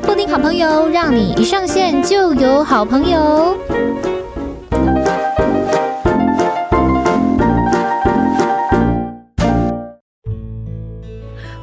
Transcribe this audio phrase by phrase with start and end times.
[0.00, 3.56] 布丁好朋友，让你一上线就有好朋友。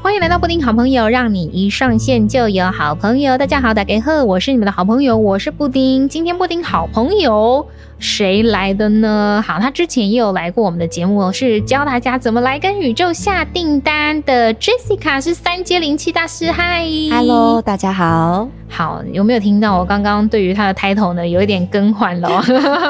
[0.02, 3.38] 欢迎来到布丁好朋友，让你一上线就有好朋友。
[3.38, 6.08] 大家好，大家好，我是你们的好朋友，我是布丁。
[6.08, 7.68] 今天布丁好朋友。
[8.02, 9.42] 谁来的呢？
[9.46, 16.52] 好，他之前也有来过我们的节目，是教大家怎么来跟宇宙下订单的 Jessica，是三阶灵气大师。
[16.52, 18.50] 嗨，Hello，大家好。
[18.68, 22.42] 好，有没有听到我刚刚对于他的 title 呢，有一点更换了？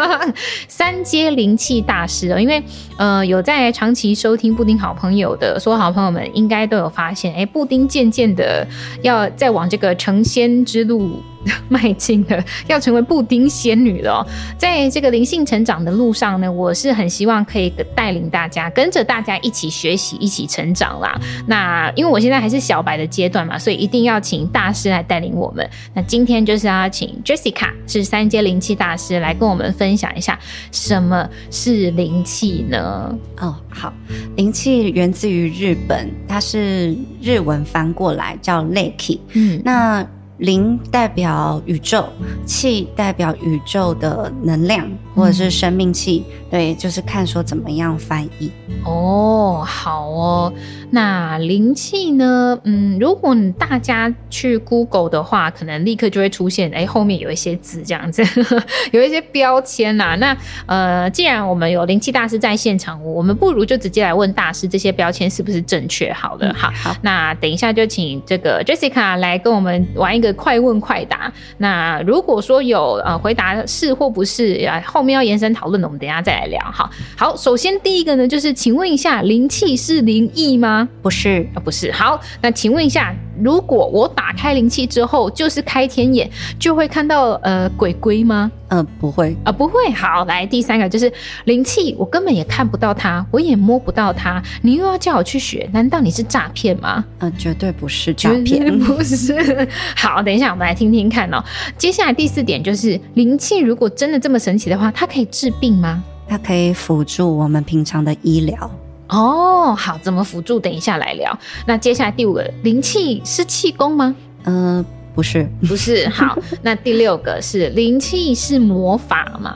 [0.69, 2.63] 三阶灵气大师哦，因为
[2.97, 8.65] 呃，有在长期收听布丁好朋友的所有好朋友们，应该都有发现，哎，布丁渐渐的
[9.01, 11.21] 要再往这个成仙之路。
[11.69, 14.25] 迈进的 要成为布丁仙女了，
[14.57, 21.19] 在这个灵性成长的路上呢，我是很希望可以带领大家，跟着大家一起学习，一起成长啦。
[21.47, 25.67] 那因为我现在还是小白的阶段嘛，所以一定要请大师来带领我们。
[25.93, 30.39] 那今天就是要请 Jessica 是三阶灵气大师来跟我们分享一下
[30.71, 33.17] 什么是灵气呢？
[33.39, 33.93] 哦，好，
[34.35, 39.19] 灵气源自于日本，它是日文翻过来叫 Reiki。
[39.33, 40.05] 嗯，那。
[40.41, 42.03] 灵代表宇宙，
[42.45, 48.51] 气代表宇宙的能量，或者是生命气，嗯、对，就是看说怎么样翻译。
[48.83, 50.51] 哦，好哦。
[50.89, 52.59] 那灵气呢？
[52.63, 60.15] 嗯，如果你大家去 Google 的话，可能立刻就会出现，哎，后面有一些字这样子，呵 呵有一些标签呐、啊。
[60.15, 66.11] 那呃，既然我们有灵气大师在现场，我们不如就直接来问大师，这些标签是不是正确？
[66.11, 66.95] 好的，好，好。
[67.03, 71.31] 那等一下就请这个 Jessica 来跟我们玩一个快问快答。
[71.57, 76.59] 那如果说有呃回答是或不是，啊，后面要延伸讨论的，我们等一下再来聊。
[76.71, 77.35] 哈，好。
[77.35, 80.87] 首先第一个呢，就是请问一下，灵气是灵异吗？
[81.01, 81.91] 不是啊，不是。
[81.91, 88.51] 好，那请问一下，如果我打开灵气之后，就是开天眼，就会看到呃鬼鬼吗？
[88.69, 89.91] 嗯、呃，不会啊、呃，不会。
[89.91, 91.11] 好，来第三个就是
[91.45, 97.03] 灵气，我根本也看不到它，我也摸不到它，你又要叫我去学，难道你是诈骗吗？
[97.19, 99.67] 嗯、呃，绝对不是诈骗，不是。
[99.97, 101.43] 好，等一下我们来听听看哦。
[101.77, 106.01] 接下来第四点就是灵气，如果真的这么神奇的话，它可以治病吗？
[106.27, 108.71] 它可以辅助我们平常的医疗。
[109.11, 110.59] 哦，好，怎么辅助？
[110.59, 111.37] 等一下来聊。
[111.67, 114.15] 那接下来第五个，灵气是气功吗？
[114.45, 116.09] 嗯、呃，不是，不是。
[116.09, 119.53] 好，那第六个是灵气是魔法吗？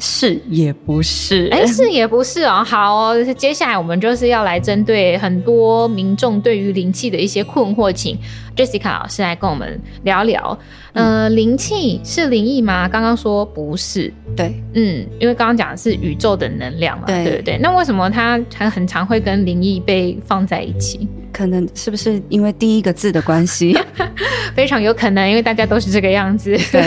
[0.00, 1.48] 是也不是？
[1.52, 2.64] 哎，是也不是哦。
[2.64, 8.18] 好哦，接下来我们就是要来针对很多民众对于灵气的一些困惑，请
[8.56, 10.58] Jessica 老师来跟我们聊聊。
[10.92, 12.88] 呃，灵气是灵异吗？
[12.88, 17.58] 刚刚说不是，对，嗯，因为刚刚讲的是宇宙的能量嘛，对，对不对？
[17.58, 21.08] 那为什么它还很常会跟灵异被放在一起？
[21.32, 23.76] 可能是不是因为第一个字的关系？
[24.54, 26.80] 非常有可能，因为大家都是这个样子，对，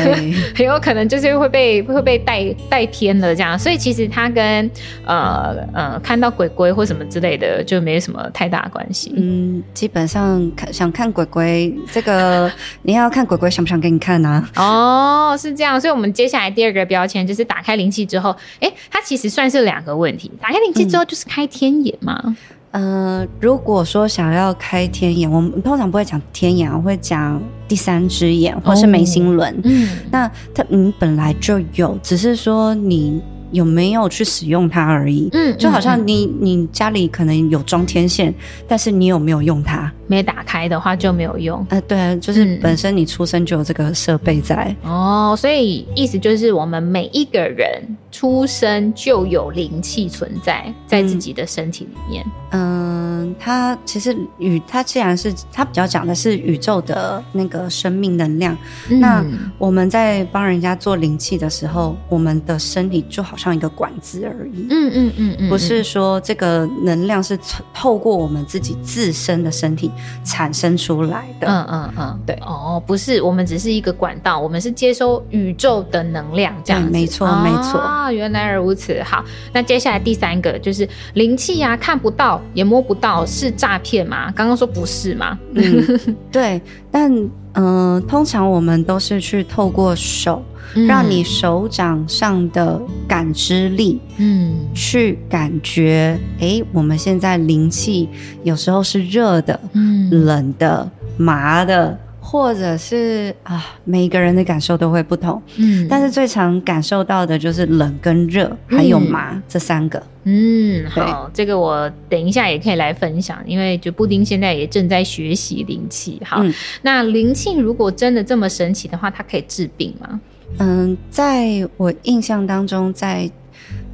[0.56, 3.60] 很 有可能就是会被会被带带偏了这样。
[3.60, 4.72] 所以其实它跟
[5.06, 9.14] 呃呃看到鬼鬼或什么之类的就没什么太大的关系。
[9.18, 11.57] 嗯，基本上看想看鬼鬼，
[11.92, 12.52] 这个
[12.84, 15.32] 你要看鬼鬼想不想给你看呢、啊？
[15.32, 15.80] 哦，是这样。
[15.80, 20.32] 所以我们接下来第二个标签就是打开灵气之后，哎，它其实算是两个问题。
[20.42, 22.22] 打开灵气之后就是开天眼嘛？
[22.24, 22.36] 嗯
[22.72, 29.52] 呃，如果说想要开天眼，我们通常不会讲天眼，我会讲第三只眼或是眉心轮。
[29.54, 29.62] 哦。
[29.64, 33.22] 嗯，那它你本来就有，只是说你。
[33.52, 38.34] 有没有去使用它而已，嗯，就好像你、嗯、你家里可能有装天线，
[38.68, 39.92] 但是你有没有用它？
[40.08, 41.66] 没打开的话就没有用。
[41.70, 44.74] 呃，对，啊就是本身你出生就有这个设备在。
[44.84, 47.82] 嗯、哦，所以意思就是我们每一个人
[48.18, 52.26] 出生就有灵气存在在自己的身体里面。
[52.52, 58.58] 嗯，它、呃、其实宇它既然是它比较讲的是宇宙的那个生命能量，
[58.90, 59.26] 嗯、那
[59.58, 63.36] 我们在帮人家做灵气的时候，我们的身体就好。
[63.38, 67.38] 像一个管子而已，嗯嗯嗯嗯，不是说这个能量是
[67.72, 69.92] 透过我们自己自身的身体
[70.24, 77.80] 产生出来的，嗯嗯嗯，对，哦，不是，我们只是一个管道，我们是接收宇宙的能量，这样子，没错没错。
[77.80, 79.02] 啊，原来如此。
[79.04, 79.24] 好，
[79.54, 84.32] 那接下来第三个就是灵气呀，看不到也摸不到，是诈骗吗？
[84.36, 85.38] 刚刚说不是吗？
[85.54, 86.62] 嗯，对，
[86.92, 87.12] 但
[87.54, 90.44] 嗯、呃，通常我们都是去透过手。
[90.86, 98.10] 让你手掌上的感知力，嗯，去感觉，哎，我们现在灵气
[98.44, 101.98] 有时候是热的，嗯，冷的，麻的。
[102.30, 110.04] 或者是啊，每一个人的感受都会不同，嗯，但是最常感受到的就是冷跟热，还有麻、嗯、这三个。
[110.26, 116.22] 嗯，好，这个我等一下也可以来分享，因为就布丁现在也正在学习灵气。
[116.26, 120.20] 好，嗯、那灵气如果真的这么神奇的话，它可以治病吗？
[120.58, 123.32] 嗯，在我印象当中，在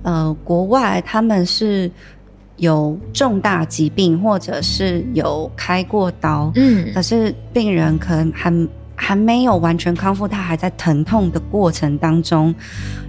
[0.02, 1.92] 呃国外他们是。
[2.64, 8.52] 有重大疾病，或者是有开过刀，嗯，可是病人可能还
[8.96, 12.56] 还没有完全康复，他还在疼痛的过程当中。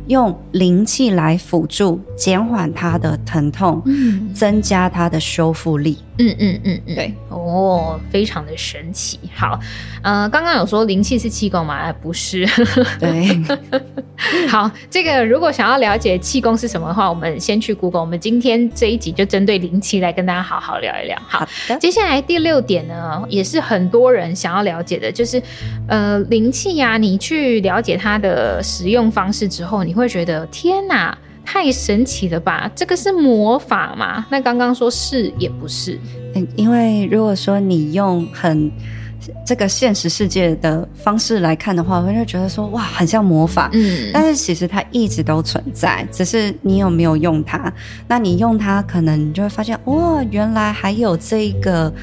[0.06, 5.98] 用灵气来辅助减缓他的疼痛，嗯，增加他的修复力。
[6.16, 9.18] 嗯嗯嗯嗯，对，哦，非常的神奇。
[9.34, 9.58] 好，
[10.02, 11.92] 呃，刚刚有说灵气是气功吗？
[11.94, 12.46] 不是。
[13.00, 13.36] 对。
[14.48, 18.02] 好，这个如果想要了解气功是什么的话，我们先去 Google。
[18.02, 21.18] 我们今天这一集就针对灵气来跟大家好好聊一聊。
[21.26, 21.76] 好，好的。
[21.80, 25.42] 接下来第六点呢，也是很多人想要了解的，就是
[25.88, 29.93] 呃，灵气呀，你去了解它的使用方式之后，你。
[29.94, 32.68] 你会觉得天哪，太神奇了吧？
[32.74, 34.26] 这个是魔法吗？
[34.28, 35.96] 那刚刚说是也不是。
[36.34, 38.68] 嗯，因为如果说你用很
[39.46, 43.70] 这个现实世界的方式来看的话，我就觉得说哇，很像魔法。
[43.72, 47.72] 嗯，但是其实它一直都存在，只是你有没有用它。
[48.08, 51.94] 那你用它，可能你就会发现哇，原来还有这个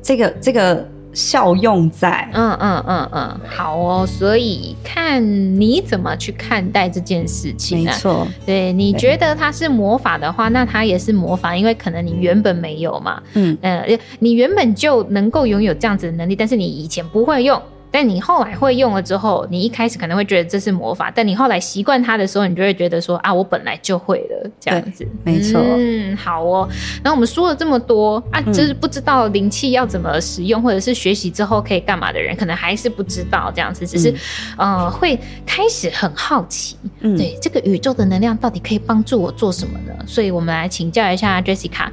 [0.00, 0.88] 这个这个。
[1.12, 5.20] 效用在，嗯嗯嗯嗯，好哦，所以看
[5.60, 13.56] 你怎么去看待这件事情，没错，对，你觉得它是魔法的话，那它也是魔法，因为可能你原本没有嘛，嗯。
[13.60, 17.60] 呃，你原本就能够拥有这样子的能力，但是你以前不会用。
[17.90, 25.06] 但你后来会用了之后，你一开始可能会觉得这是魔法，但你后来习惯它的时候，你就会觉得说啊，我本来就会了这样子。
[25.24, 26.68] 没错，嗯，好哦。
[27.02, 34.10] 然后我们说了这么多啊，就是不知道灵气要怎么使用，或者是学习之后可以干嘛的人，可能还是不知道这样子，只是、
[34.56, 39.92] 嗯、呃会开始很好奇，嗯、对这个宇宙的能量到底可以帮助我做什么呢？
[40.06, 41.88] 所以我们来请教一下 Jessica，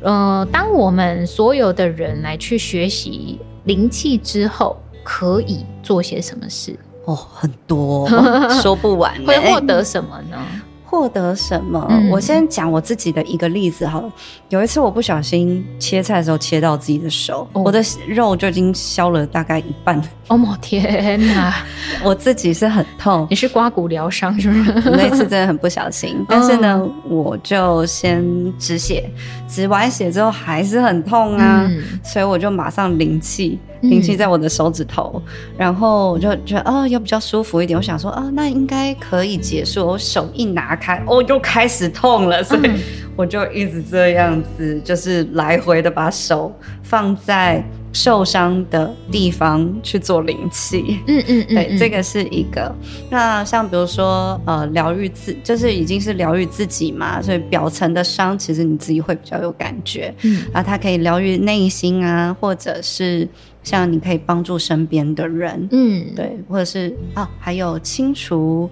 [0.00, 4.80] 呃，当我们所有的人来去学习灵气之后。
[5.12, 6.78] 可以做些什么事？
[7.04, 8.08] 哦，很多，
[8.62, 9.12] 说不完。
[9.26, 10.36] 会获得什么呢？
[10.84, 11.84] 获得什么？
[11.90, 14.12] 嗯、我先讲我自己的一个例子好了。
[14.50, 20.00] 有一次我不小心切菜的时候切到自己的手，哦、我的肉就已经削了大概一半。
[20.28, 21.54] 哦，天哪！
[22.04, 23.26] 我自己是很痛。
[23.30, 24.90] 你是刮骨疗伤是不是？
[24.90, 26.24] 那次真的很不小心。
[26.28, 28.24] 但是呢，哦、我就先
[28.58, 29.10] 止血，
[29.48, 33.58] 止完血之后还是很痛啊，嗯、所以我就马上灵气。
[33.82, 37.76] 灵气在我的手指头，嗯、然后我就觉得哦，又比较舒服一点。
[37.76, 39.86] 我想说，哦，那应该可以结束。
[39.86, 42.70] 我手一拿开，哦，又开始痛了，所以
[43.16, 51.00] 我就一直这样子，就是来回的把手放在受伤的地方去做灵气。
[51.06, 52.74] 嗯嗯，嗯对，这个是一个。
[53.10, 60.14] 那像比如说，呃，疗愈自，就是已经是疗愈自己嘛，所以表层的伤其实你自己会比较有感觉。
[60.22, 63.28] 嗯，然后它可以疗愈内心啊，或者是。
[63.62, 68.68] 像你可以帮助身边的人，嗯，对，或者是啊，还有清除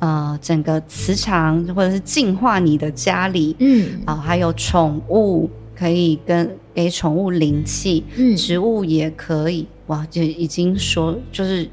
[0.00, 11.68] 呃整个磁场，或者是净化你的家里，嗯，啊，还有宠物可以跟给宠物灵气，嗯，植物也可以，哇，就已经说就是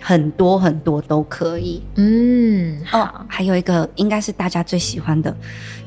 [0.00, 2.41] 很多很多都可以，嗯，
[2.92, 5.34] 哦，还有一个应该是大家最喜欢的。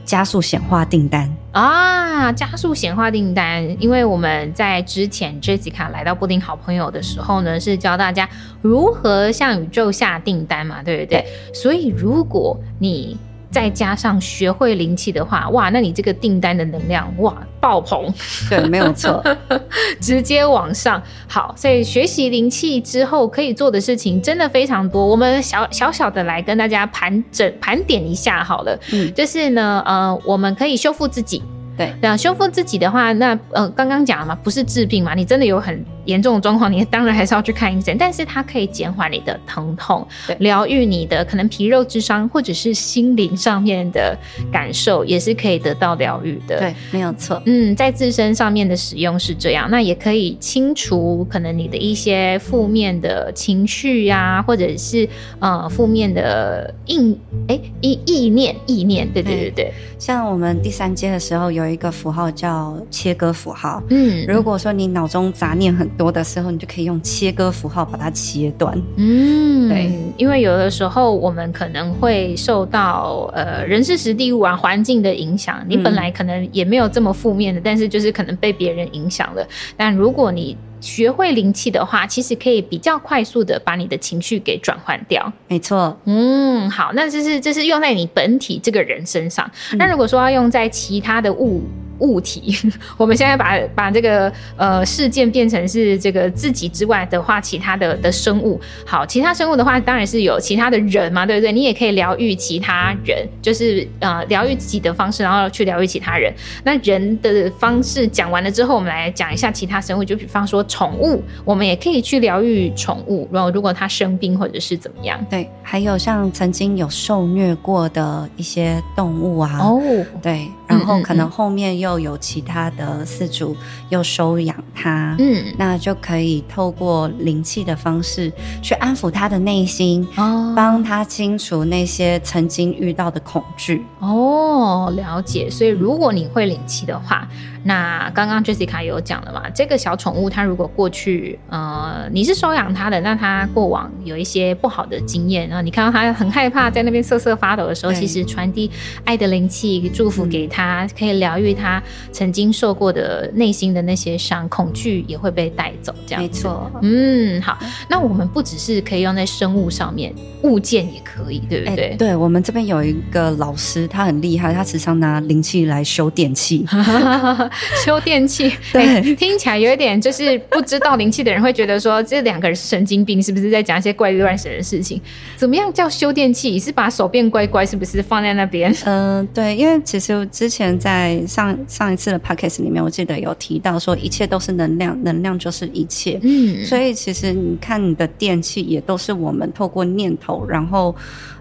[0.05, 2.31] 加速显化订单啊！
[2.31, 8.29] 加速显化订单，因为我们在之前 Jessica 来到布丁好朋友的时候呢，是教大家
[8.61, 11.21] 如何向宇宙下订单嘛，对不对？
[11.21, 11.53] 对。
[11.55, 13.17] 所以如果你
[13.55, 18.13] 再加上学会灵气的话，哇，那你这个订单的能量哇爆棚，
[18.49, 19.23] 对，没有错，
[20.01, 21.01] 直接往上。
[21.25, 25.07] 好，所以学习灵气之后可以做的事情真的非常多。
[25.07, 31.41] 我们小小小的来跟大家盘整盘点一下好了，嗯，就是呢，呃，我们可以修复自己。
[31.77, 37.97] 对，那修复自己的话，那呃，刚刚讲了嘛，不是治病嘛，你真的有很严重的状况，你当然还是要去看医生。
[37.97, 40.07] 但是它可以减缓你的疼痛，
[40.39, 44.17] 疗愈你的可能皮肉之伤，或者是心灵上面的
[44.49, 46.59] 感受，也是可以得到疗愈的。
[46.59, 47.41] 对，没有错。
[47.45, 55.05] 嗯，在自身上面的使用是这样，那也可以清除可能你的一些负面的情绪呀、啊，或者是
[55.39, 57.17] 呃负面的意
[57.49, 59.05] 哎意意念意念。
[59.11, 61.64] 对对对对，像我们第三阶的时候有。
[61.65, 63.81] 有一个符号叫切割符号。
[63.89, 68.79] 嗯，如果说你脑中杂念很多的时候，你就可以用切割符号把它切断。
[68.97, 79.45] 嗯，对，因为有的时候我们可能会受到呃人事实地物啊环境的影响，你本来可能也没有这么负面的，但是就是可能被别人影响了。
[79.75, 85.33] 但如果你学会灵气的话，其实可以比较快速的把你的情绪给转换掉。
[85.47, 89.49] 没错，嗯，好，那这是这是用在你本体这个人身上。
[89.71, 91.63] 嗯、那如果说要用在其他的物，
[91.99, 92.55] 物体，
[92.97, 101.51] 我们现在把把这个呃事件变成是这个自己之外的话，其他的的生物，好，其他生物的话，当然是有其他的人嘛，对不对？
[101.51, 106.33] 你也可以疗愈其他人，就是呃疗愈自己的方式，然后去疗愈其他人。
[106.63, 119.81] 那人的方式讲完了之后，我们来讲一下其他生物，就比方说宠物，我们也可以去疗愈宠物，然后如果它生病或者是怎么样，对，还有像曾经有受虐过的一些动物啊，哦，
[120.21, 121.95] 对，然后可能后面又。
[122.05, 123.55] 有其他的四主
[123.89, 128.31] 又收养他，嗯，那就可以透过灵气的方式
[128.61, 133.83] 去安抚他的内心，哦，帮他清除那些曾经遇到的恐惧。
[133.99, 135.49] 哦，了解。
[135.49, 137.27] 所以如果你会灵气的话。
[137.67, 139.49] 那刚刚 Jessica 有讲了嘛？
[139.49, 148.69] 这个小宠物它如果过去，呃，你是收养它的，那它过往有一些不好的经验，然后你看到它很害怕，在那边瑟瑟发抖的时候，其实传递
[149.03, 151.81] 爱的灵气，祝福给它，嗯、可以疗愈它
[152.11, 155.91] 曾经受过的内心的那些伤，恐惧也会被带走。
[156.05, 156.71] 这样，没错。
[156.83, 157.57] 嗯，好。
[157.89, 161.89] 那我们不只是可以用在生物上面，物件也可以，对不对？
[161.89, 166.63] 欸、对，我们这边有一个老师，他很厉害，他时常拿灵气来修电器。
[167.83, 174.99] 修电器，对、欸，听起来有一点就是不知道灵气的人会觉得说，这两个人是神经病，是不是在讲一些怪力乱神的事情？
[175.35, 176.59] 怎么样叫修电器？
[176.59, 178.71] 是把手变乖乖，是不是放在那边？
[178.85, 186.19] 嗯、呃，对，因为其实之前在上上一次的 podcast 里面，我记得有提到说，一切都是能量，能量就是一切。
[186.23, 190.95] 嗯，所以其实你看你的电器也都是我们透过念头，然后。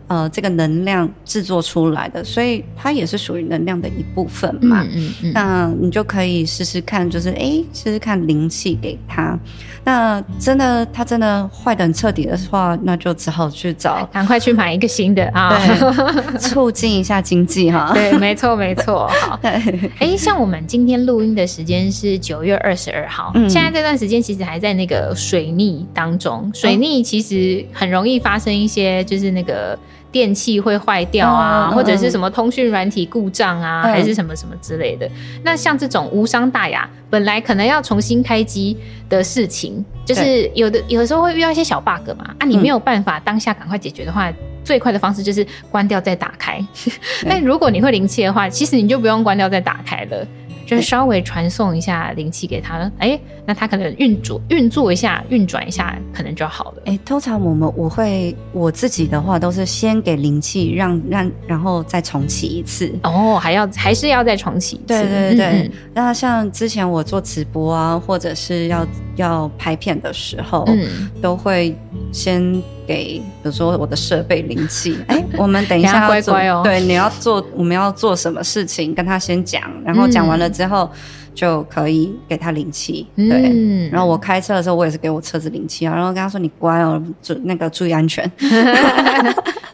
[0.07, 4.83] 呃，这个能量制作出来的，所以它也是属于能量的一部分嘛。
[4.83, 9.39] 嗯嗯，嗯，那你就可以试试看，就是哎，试试看灵气给他。
[9.87, 17.91] 那真的，他真的坏的很彻底的话，那就只好去找，赶快去买一个新的啊，对 促进一下经济哈。
[17.95, 19.09] 对，没错没错。
[19.09, 19.39] 好，
[19.99, 29.79] 哎，像我们今天录音的时间是九月二十二号，嗯，现在这段时间其实还在那个水逆当中，水逆其实很容易发生一些，就是那个。
[30.15, 35.11] 电器会坏掉啊，或者是什么通讯软体故障啊，还是什么什么之类的。
[35.43, 38.77] 那像这种无伤大雅，本来可能要重新开机
[39.09, 42.33] 的事情，就是有的有的时候会遇到一些小 bug 嘛。
[42.39, 46.65] 啊，你没有办法当下赶快解决的话，最快的方式就是关掉再打开。
[47.29, 50.25] 但如果你会灵气的话，其实你就不用关掉再打开了。
[50.67, 56.83] 就是稍微传送一下灵气给他，哎、欸，那他可能运作运作一下，运转一下，可能就好了。
[56.87, 62.93] 哎、欸，通常我们我会我自己的话，都是先给灵气，让让，然后再重启一次。
[63.03, 64.87] 哦，还要还是要再重启一次？
[64.87, 65.47] 对对对。
[65.47, 71.77] 嗯、那像之前我做直播啊，或者是要要拍片的时候，嗯，都会
[72.13, 72.63] 先。
[72.87, 80.85] 给，比如说我的设备灵气， 哎，我们等一下要做，乖乖哦，对，你要做，我们要做什么事情，跟他先讲，然后讲完了之后。
[80.93, 80.99] 嗯
[81.35, 83.91] 就可以给他灵气，对、嗯。
[83.91, 88.25] 然后我开车的时候，我也是给我车子灵气啊，然后跟他说：“你乖哦，注那个注意安全。”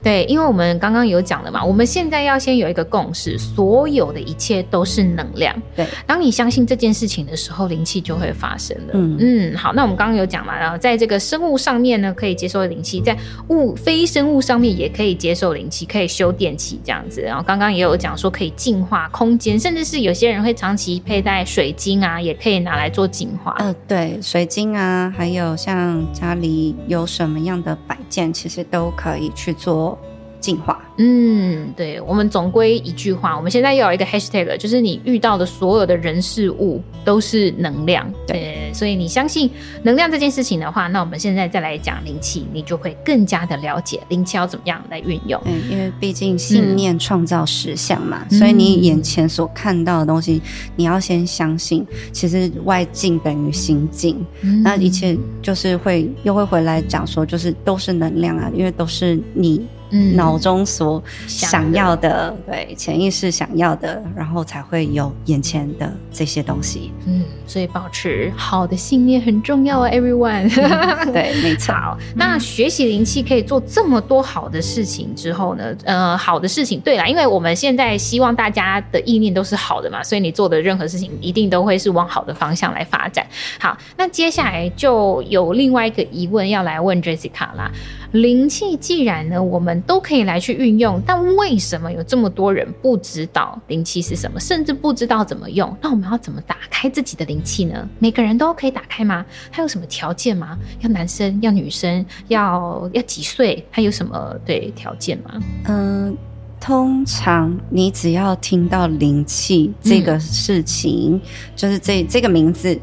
[0.03, 5.55] 对，因为我们刚刚有讲了嘛，我们现在要先有一个共识，所有的一切都是能量。
[5.75, 8.93] 对，当你相信这件事情的时候，灵气就会发生了。
[8.95, 13.17] 嗯嗯，好，那我们刚刚有讲嘛，然后在这个生物上面呢，可以接受灵气；在
[13.49, 17.21] 物非生物上面也可以接受灵气，可以修电器这样子。
[17.21, 21.41] 然后刚刚也有讲说可以净化空间，甚至是有些人会长期佩戴。
[21.51, 23.57] 水晶啊，也可以拿来做净化。
[23.59, 29.99] 嗯、呃，对，水晶啊，还有像家里有什么样的摆件，其实都可以去做
[30.41, 30.83] 净化。
[30.97, 38.11] 嗯，对，我们总归一句话，我们现在又有一个 hashtag，就是你遇到的所有的人事物都是能量。
[38.27, 39.51] 对，对，所以你相信
[39.83, 45.41] 能量这件事情的话，那我们现在再来讲灵气，你就会更加的了解灵气要怎么样来运用。
[45.47, 50.43] 嗯，因为毕竟信念创造实相嘛，嗯，所以你眼前所看到的东西，
[50.77, 59.67] 你要先相信，其实外境等于心境，嗯，那一切就是会又会回来讲说，就是都是能量啊，因为都是你。
[59.91, 66.93] 嗯，脑中所想要的，对，潜意识想要的，然后才会有眼前的这些东西。
[67.07, 70.51] 嗯，所以保持好的信念很重要啊，everyone。
[70.57, 71.75] 嗯、对， 没错。
[71.75, 75.75] 好，那学习灵气可以做这么多好的事情之后呢？
[75.85, 83.27] 呃，好的事情，对啦，因为我们现在希望大家的意念都是好的嘛，所以你做的任何事情一定都会是往好的方向来发展。
[83.59, 87.71] 好，那接下来就有另外一个疑问要来问 Jessica 啦。
[88.13, 91.01] 灵气既然呢，我们们都可以来去运用。
[91.07, 95.73] 但为什么有这么多人不知道灵气是什么，甚至不知道怎么用？
[95.81, 97.89] 那我们要怎么打开自己的灵气呢？
[98.01, 99.25] 每个人都可以打开吗？
[99.53, 100.59] 他有什么条件吗？
[100.81, 101.39] 要男生？
[101.41, 102.05] 要女生？
[102.27, 103.65] 要要几岁？
[103.71, 105.41] 他有什么对条件吗？
[105.69, 106.17] 嗯。
[106.61, 111.21] 通常你只要听到灵气这个事情，嗯、
[111.57, 112.79] 就是这这个名字，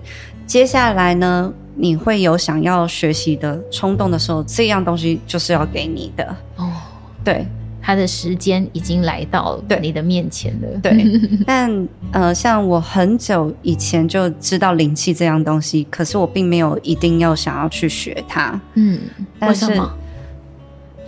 [0.47, 6.35] 接下来呢，你会有想要学习的冲动的时候，这样东西就是要给你的。
[6.55, 6.71] 哦。
[7.23, 7.45] 对，
[7.81, 10.79] 他的时间已经来到你的面前了。
[10.81, 11.05] 对，
[11.45, 18.59] 但呃，像我很久以前就知道灵气这样东西，可是我并没有一定要想要去学它。
[18.75, 18.99] 嗯，
[19.37, 19.79] 但是。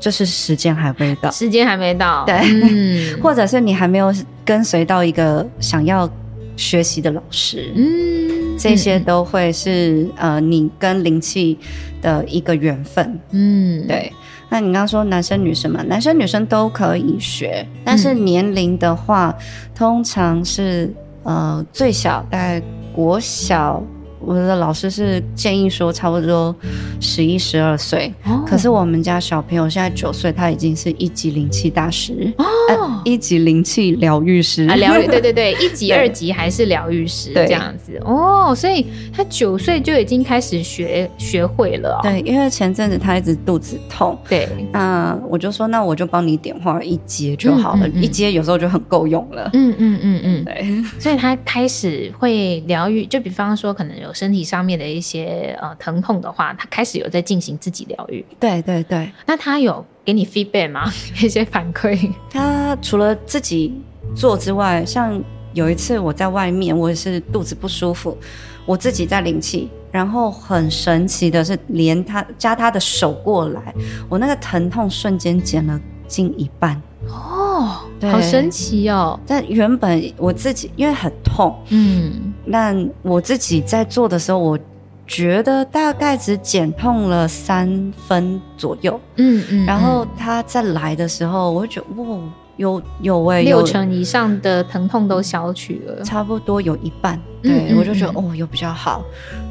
[0.01, 2.34] 就是时间还没到，时间还没到，对，
[2.72, 4.15] 嗯、 或者是你还没有
[4.46, 6.10] 跟随到一个想要
[6.55, 8.28] 学习的老师，嗯，
[8.60, 11.58] 这些都会是呃你跟灵气
[12.01, 14.12] 的一个缘分，嗯，对。
[14.50, 22.62] 那你刚刚说男生女生嘛，男生女生都可以学，但是年龄的话，嗯、通常是呃最小大概
[22.94, 23.82] 国小。
[24.20, 26.54] 我的老师是建议说，差不多
[27.00, 28.14] 十一、十二岁。
[28.46, 38.54] 可是我们家小朋友现在九岁，他已经是一级灵气大师哦、呃，一级灵气疗愈师啊，疗愈对对对， 一级、二级还是疗愈师这样子哦。
[38.54, 42.04] 所以他九岁就已经开始学学会了、哦。
[42.04, 49.50] 对，因为前阵子他一直肚子痛，对，那我就说，那我就帮你点化一阶就好了，嗯嗯嗯、一阶有时候就很够用了。
[49.54, 51.00] 嗯嗯嗯嗯，对。
[51.00, 54.09] 所以他开始会疗愈，就比方说可能有。
[54.13, 58.25] 身体上面的一些呃疼痛的话，他开始有在进行自己疗愈。
[58.39, 60.92] 对对对，那他有给你 feedback 吗？
[61.22, 62.12] 一些反馈？
[62.32, 63.80] 他除了自己
[64.16, 65.22] 做之外，像
[65.54, 68.18] 有一次我在外面，我也是肚子不舒服，
[68.66, 73.74] 我自己在灵气，然后很神奇的是，连他加他的手过来，
[74.08, 76.80] 我那个疼痛瞬间减了近一半。
[77.08, 79.18] 哦，对好神奇哦！
[79.25, 84.60] 但原本我自己因为很痛，嗯，那我自己在做的时候，我
[85.06, 92.20] 觉得大概只减痛了三分左右，嗯嗯，然后他再来的时候，我会觉得哇。
[92.60, 97.18] 有有哎、欸，六成以上的疼痛都消去了，差不多有一半。
[97.41, 99.01] 对，嗯嗯嗯我就觉得哦，有比较好。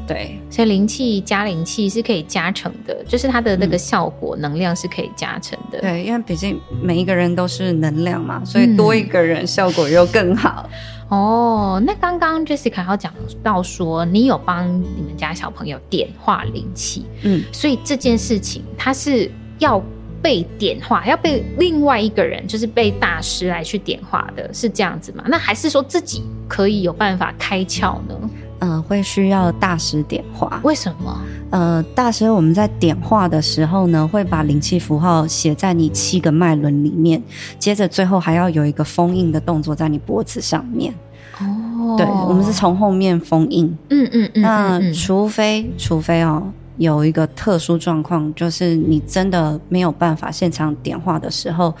[0.07, 5.79] 对，所以灵气加灵气是可以加成的，就是它的那个效果能量是可以加成的。
[5.79, 10.69] 嗯、对，因为毕竟每一个人都是能量嘛，所以多一个人效果又更好。
[11.09, 19.81] 嗯、哦，那刚刚 Jessica 要讲到说，你有帮你们家小朋友点化灵气，嗯，所以这件事情它是要。
[20.21, 25.23] 被点化要被另外一个人，就是被大师来去点化的，是这样子吗？
[25.29, 28.29] 那还是说自己可以有办法开窍呢？
[28.59, 30.59] 嗯、呃，会需要大师点化。
[30.63, 31.21] 为什么？
[31.49, 37.21] 呃，大师我们在点化的时候呢，会把灵气符号写在你七个脉轮里面，
[37.57, 40.93] 接着最后还要有一个封印的动作在你脖子上面。
[41.39, 43.65] 哦，对，我们是从后面封印。
[43.89, 46.51] 嗯嗯嗯，嗯嗯，那除非除非哦。
[46.77, 51.75] 有一个特殊状况，就是你真的没有办法现场点化的时候，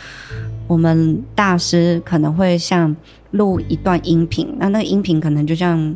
[0.67, 2.93] 我们大师可能会像
[3.31, 5.95] 录一段音频，那那个音频可能就像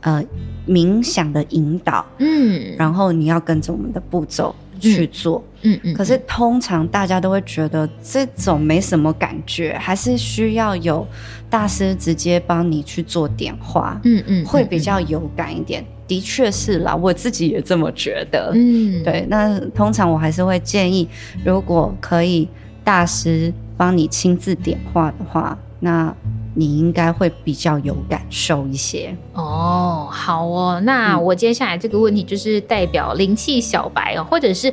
[0.00, 0.24] 呃
[0.66, 5.94] 冥想的引导，嗯，然后你要跟着我们的步骤去做，嗯嗯。
[5.94, 11.06] 可是通常大家都会觉得这种没什么感觉，还是需要有
[11.48, 15.84] 大师直接帮你去做点化，嗯嗯，会比较有感一点。
[16.06, 18.50] 的确是啦，我自己也这么觉得。
[18.54, 19.24] 嗯，对。
[19.28, 21.08] 那通常我还是会建议，
[21.44, 22.48] 如果可以
[22.82, 26.14] 大师帮你亲自点化的话，那
[26.54, 29.16] 你应该会比较有感受一些。
[29.32, 30.80] 哦，好哦。
[30.84, 34.72] 那我接下来这个问题就是代表灵气小白哦，或者是。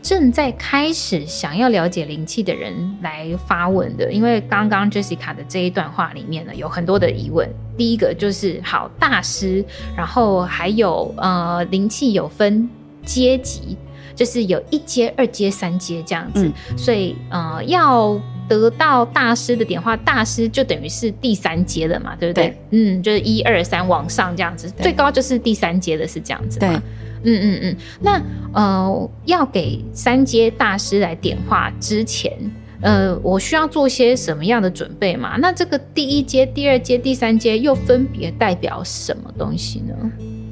[0.00, 7.50] 正在开始想要了解灵气的人来发问的，因为刚刚 Jessica 的这一段话里面呢，有很多的疑问。
[7.76, 9.62] 第一个就是，好，大师，
[9.96, 12.70] 然后还有呃，灵气有分
[13.04, 13.76] 阶级，
[14.14, 22.48] 就是有一阶、二阶、三阶这样子，嗯、所以呃，要得到大师的点化，大师就等于是第三阶的嘛，对不对？
[22.48, 26.68] 对嗯，就是一二三往上这样子，最高就是第三阶的是这样子嘛。
[26.68, 26.80] 对
[27.24, 32.32] 嗯嗯嗯，那呃，要给三阶大师来点化之前，
[32.80, 35.36] 呃，我需要做些什么样的准备嘛？
[35.36, 39.94] 那这个第一阶、第二阶、第三阶又分别代表什么东西呢？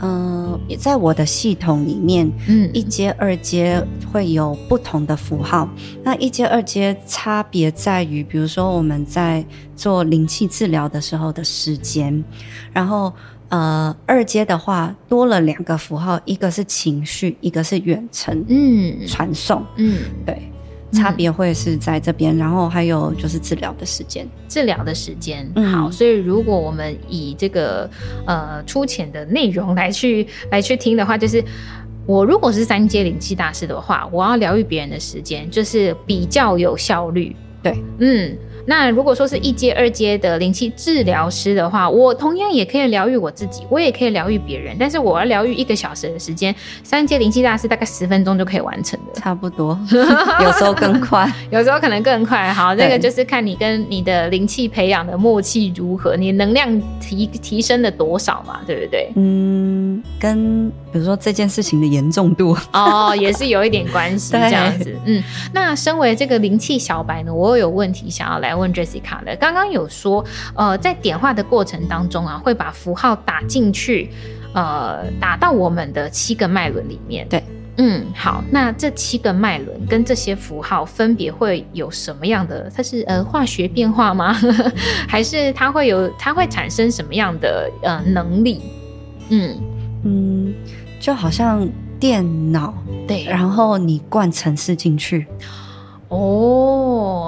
[0.00, 3.82] 嗯、呃，在我的系统里面，嗯，一阶、二阶
[4.12, 5.68] 会有不同的符号。
[6.02, 12.24] 那一阶、二阶差别在于，比如说我们在做灵气治疗的时候的时间，
[12.72, 13.12] 然后。
[13.48, 20.50] 呃，二阶的话多了两个符号，一个是情绪，一个是远程，嗯，传送，嗯，对。
[20.92, 25.46] 差别会是在这边，然后还有就是治疗的时间，治疗的时间。
[25.72, 27.88] 好，所以如果我们以这个
[28.26, 31.42] 呃粗浅的内容来去 来去听的话，就是
[32.06, 37.34] 我如果是三阶灵气大师的话，我要疗愈别人的时间就是比较有效率。
[37.62, 38.36] 对，嗯。
[38.66, 44.76] 那如果说是一阶、二阶的灵气治疗师的话，我同样也可以疗愈我自己，我也可以疗愈别人。
[44.78, 46.52] 但是我要疗愈一个小时的时间，
[46.82, 49.78] 三阶灵气大师大概十分钟就可以完成的，差不多，
[50.42, 52.52] 有时候更快， 有时候可能更快。
[52.52, 56.68] 好，这个就是看你跟你的灵气培养的默契如何，你能量
[57.00, 59.12] 提提升了多少嘛，对不对？
[59.14, 59.85] 嗯，
[60.18, 64.92] 跟比如说这件事情的严重度哦，也是有一点关系， 这样子。
[65.04, 68.56] 嗯，那身为这个灵气小白呢，我有问题想要来。
[68.56, 74.10] 问 Jessica 的，刚刚有说，呃，在点化的过程当中啊，会把符号打进去，
[74.54, 77.28] 呃，打到我们的七个脉轮里面。
[77.28, 77.44] 对，
[77.76, 82.72] 嗯，好，那这七个脉轮跟这些符号分别会有什么样的？
[82.74, 84.34] 它是呃化学变化吗？
[85.06, 88.62] 还是它会有它会产生什么样的呃能力？
[89.28, 89.54] 嗯
[90.06, 90.54] 嗯，
[91.00, 92.72] 就好像电脑，
[93.08, 95.26] 对，然后你灌程式进去。
[96.08, 96.16] 哦，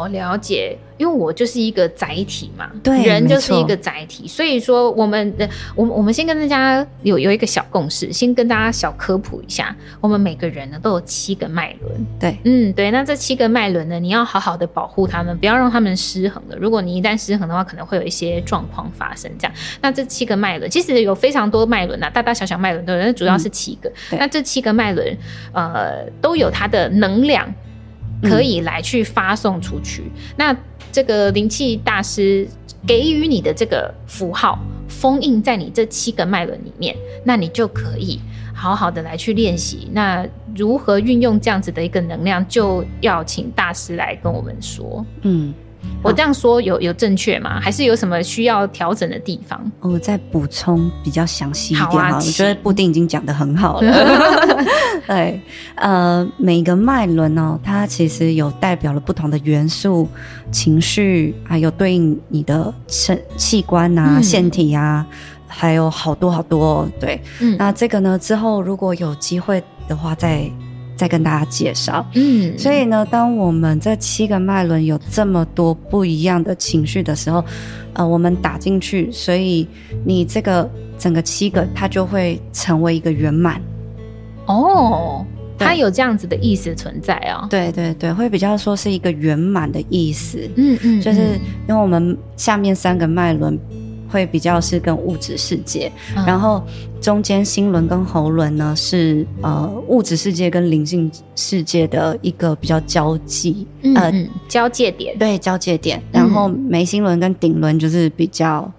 [0.08, 0.76] 了解。
[0.98, 16.56] 因为我就是一个载体嘛，对，人就是一个载体，所以说我们的，我们我们先跟大家有有一个小共识，先跟大家小科普一下，我们每个人呢都有七个脉轮，对，嗯，对，那这七个脉轮呢，你要好好的保护他们，不要让他们失衡了。
[16.56, 19.30] 如果你一旦失衡的话，可能会有一些状况发生。
[19.38, 23.88] 这样，那这七个脉轮其实有非常多脉轮啊，大大小小脉轮都有，但主要是七个。
[24.10, 25.16] 嗯、那这七个脉轮，
[25.52, 27.48] 呃，都有它的能量
[28.22, 30.10] 可以来去发送出去。
[30.36, 30.56] 那
[30.90, 32.48] 这个灵气大师
[32.86, 38.20] 给予你的这个符号封印在你这七个脉轮里面，那你就可以
[38.54, 39.88] 好好的来去练习。
[39.92, 40.26] 那
[40.56, 45.04] 如何运用这样子的一个能量，就要请大师来跟我们说。
[45.22, 45.54] 嗯。
[46.02, 47.58] 我这样说有有正确吗？
[47.60, 49.60] 还是有什么需要调整的地方？
[49.80, 51.90] 我再补充比较详细一点哈。
[51.90, 53.92] 好啊，我觉得布丁已经讲的很好了。
[55.08, 55.40] 对，
[55.74, 60.08] 呃，每个脉轮哦，它其实有代表了不同的元素、
[60.52, 65.04] 情绪，还有对应你的身器官啊、腺体啊，
[65.48, 66.88] 还有好多好多。
[67.00, 70.48] 对，嗯，那这个呢，之后如果有机会的话，再。
[70.98, 77.42] 再跟大家介绍，嗯，所以呢，当我们这七个脉轮有这么多不一样的情绪的时候，
[77.92, 79.66] 呃，我们打进去，所以
[80.04, 83.62] 你这个整个七个它就会成为一个圆满。
[84.46, 85.24] 哦，
[85.56, 87.46] 它有这样子的意思存在啊？
[87.48, 90.50] 对对对，会比较说是一个圆满的意思。
[90.56, 93.56] 嗯嗯，就是因为我们下面三个脉轮。
[94.08, 96.62] 会比较是跟物质世界，嗯、然后
[97.00, 108.70] 中间心轮跟喉轮呢是呃物质世界跟灵性世界的一个比较交际，嗯、呃交界点，对交界点，然后眉心轮跟顶轮就是比较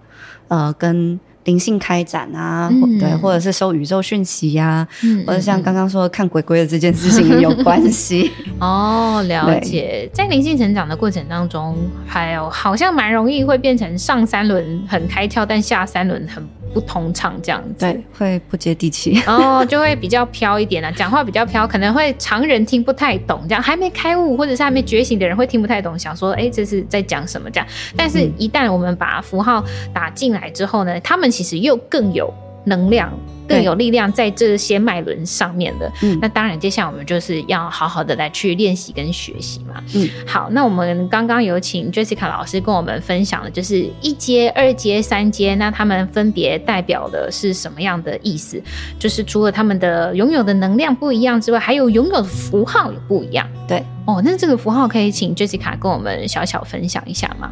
[0.47, 1.19] 呃跟。
[1.49, 8.31] 灵性开展啊，嗯、对，或者是收宇宙讯息呀、啊，嗯、或者像刚刚说看鬼鬼的这件事情有关系
[8.61, 9.23] 哦。
[9.27, 11.75] 了解，在灵性成长的过程当中，
[12.07, 16.47] 还有好像蛮容易会变成上三轮很开窍，但下三轮很。
[16.71, 27.67] 不通畅这样子，对，会不接地气，哦，就会比较飘一点啊，讲话比较飘，可能会常人听不太懂，这样还没开悟或者是还没觉醒的人会听不太懂，想说，哎、欸，这是在讲什么这样？
[27.97, 32.33] 但是，一旦我们把符号打进来之后呢，他们其实又更有
[32.65, 33.09] 能量。
[33.47, 48.61] 更有力量在这些脉轮上面的，嗯，那当然，接下来我们就是要好好的来去练习跟学习嘛，嗯，好，那我们刚刚有请 Jessica 老师跟我们分享的，就是一阶、二阶、三阶，那他们分别代表的是什么样的意思？
[48.99, 57.49] 就是除了他们的拥有的能量不一样之外，还有拥有的符号也不一样，对，哦，那这个符号可以请 Jessica 跟我们小小分享一下吗？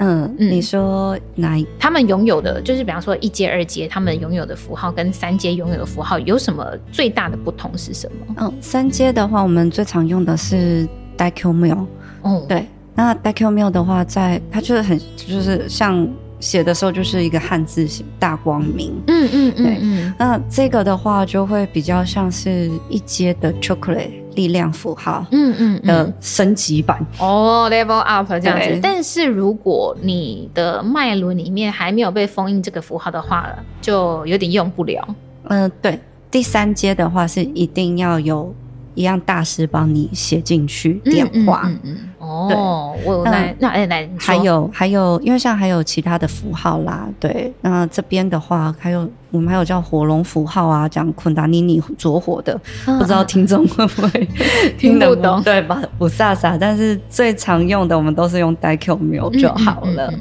[0.00, 1.66] 嗯，你说哪一？
[1.78, 8.34] 他们拥有的，就是比方说一阶、二阶，他们拥有的符号跟三阶拥有的符号有什么最大的不同是什么？
[8.38, 11.86] 嗯，三阶的话，我们最常用的是 Daikyo-myo。
[12.22, 16.08] 哦，对，那 Daikyo-myo 的话在，在它就是很，就是像
[16.40, 18.94] 写的时候就是一个汉字形大光明。
[19.06, 20.12] 嗯嗯嗯，对。
[20.18, 24.19] 那这个的话就会比较像是一阶的 Chocolate。
[24.34, 28.78] 力量符号，嗯嗯的升级版哦，level up 这样子。
[28.82, 33.48] 但是如果你的脉轮里面还没有被封印这个符号的话，
[33.80, 35.02] 就有点用不了。
[35.44, 35.98] 嗯、呃，对，
[36.30, 38.54] 第三阶的话是一定要有
[39.00, 41.62] 一样大师帮你写进去电话。
[41.64, 54.28] 嗯嗯，嗯，嗯哦，我来那哎来，还有还有，因为像还有其他的符号啦，对，那这边的话还有我们还有叫火龙符号啊，讲昆达尼尼着火的，嗯、不知道听众会不会
[54.78, 55.42] 听得懂？
[55.42, 55.82] 对吧？
[55.98, 60.12] 不飒飒，但是最常用的我们都是用 Daikyo-myo 就好了。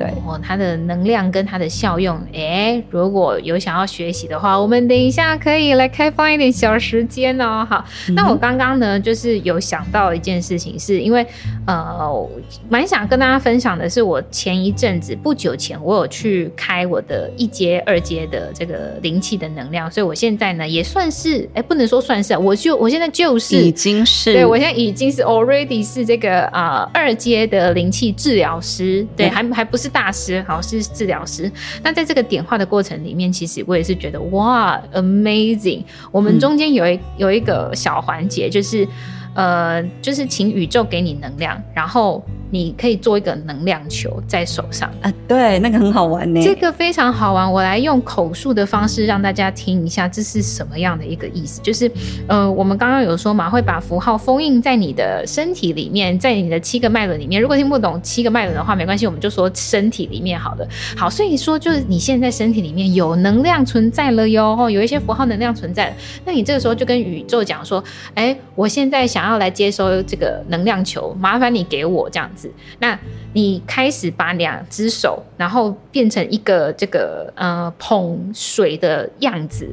[0.00, 7.66] 对哦，它的能量跟它的效用，哎，如果有想要学习的话，我们等一下可以来开放一点小时间哦。
[7.68, 11.26] 好，嗯、那我刚刚呢，就是有想到一件事情，是因为
[11.66, 12.26] 呃，
[12.70, 29.89] 蛮想跟大家分享的是，我前一阵子不久前，我有去开我的一阶、二阶的这个灵气的能量，所以我现在呢，也算是，哎，不能说算是，我就我现在就是已经是，对我现在已经是 already 是这个啊、呃、二阶的灵气治疗师，对，嗯、还还不是。
[29.90, 31.50] 大师，好，是治疗师。
[31.82, 35.82] 那在这个点化的过程里面，其实我也是觉得哇，amazing。
[36.10, 38.86] 我们中间有一有一个小环节，就是
[39.34, 42.22] 呃，就是请宇宙给你能量，然后。
[42.52, 46.42] 你可以做一个能量球在手上啊，对，那个很好玩呢。
[46.42, 51.60] 这个非常好玩，我来用口述的方式让大家听一下，这是什么样的一个意思？
[51.62, 51.88] 就是，
[52.26, 57.40] 呃，我们刚刚有说嘛，会把符号封印在你的身体里面，在你的七个脉轮里面。
[57.40, 60.66] 如果听不懂七个脉轮的话，没关系，我们就说身体里面好了。
[60.96, 65.94] 好，所以说就是你现在身体里面有能量存在了哟，有一些符号能量存在了。
[66.24, 67.80] 那你这个时候就跟宇宙讲说，
[68.14, 72.50] 哎，我现在想要来接收这个能量球，麻烦你给我这样子。
[72.78, 72.98] 那
[73.32, 79.68] 你开始把两只手，然后变成一个这个呃捧水的样子。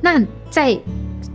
[0.00, 0.78] 那在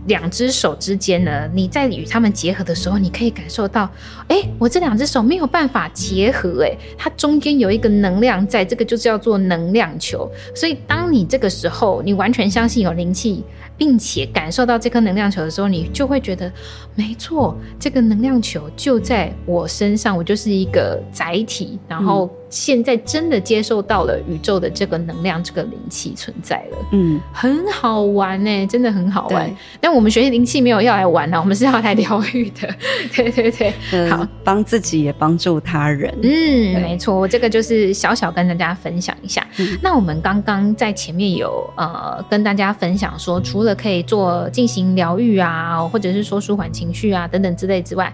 [0.06, 3.90] 两只手之间呢，你在与他们结合的时候，你可以感受到，
[4.28, 10.30] 哎，我这两只手没有办法结合，哎，它中间有一个能量在，这个就叫做能量球。
[10.54, 13.44] 所以当你这个时候，你完全相信有灵气。
[13.74, 16.52] 并且感受到这颗能量球的时候，你就会觉得，
[16.94, 22.30] 没错，这个能量球就在我身上，我就是一个载体，然后。
[22.52, 29.48] 现在真的接受到了宇宙的这个能量，这个灵气存在了，嗯，很好玩呢、欸，真的很好玩。
[29.48, 32.68] 对但我们学习灵气没有要来玩呢、啊，我们是要来疗愈的。
[33.16, 36.14] 对对对，嗯、好，帮自己也帮助他人。
[36.22, 36.28] 嗯，
[36.74, 39.46] 对没错，我这个就是小小跟大家分享一下。
[39.56, 48.12] 嗯、那我们刚刚在前面有呃跟大家分享说，除了可以做进行疗愈啊，或者是说舒缓情绪啊等等之类之外。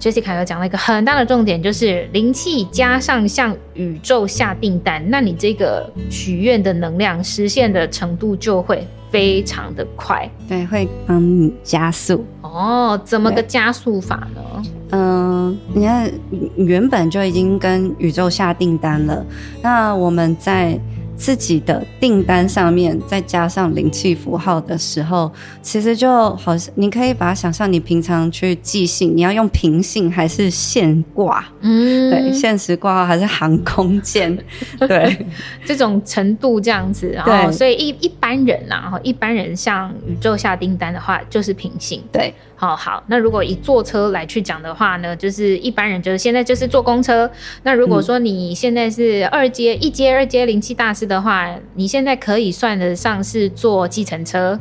[0.00, 12.24] Jessica 又讲了一个很大的重点，就是灵气加上向宇宙下订单，那你这个许愿的能量实现的程度就会非常的快，对，会帮你加速。
[12.40, 14.62] 哦，怎么个加速法呢？
[14.92, 16.10] 嗯、呃，你看
[16.56, 19.24] 原本就已经跟宇宙下订单了，
[19.62, 20.80] 那我们在。
[21.20, 25.30] 自己的订单上面再加上灵气符号的时候，
[25.60, 31.46] 其实就好像你可以把它想象，你平常去寄信，你要用平信还是现挂？
[31.60, 34.34] 嗯，对，限时挂号还是航空件？
[34.88, 35.26] 对，
[35.66, 42.02] 这种程度这样子，然后所以一一般人呐，然后一般人像宇宙下订单的话，就是平信。
[42.10, 42.32] 对。
[42.60, 47.28] 好好，那如果以坐车来去讲的话呢，就是一般人就是现在就是坐公车。
[47.62, 54.58] 那如果说你现在是二阶、一阶、二阶灵气大师的话，你现在可以算得上是坐计程车。